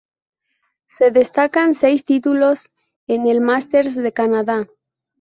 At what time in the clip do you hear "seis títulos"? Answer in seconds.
1.75-2.71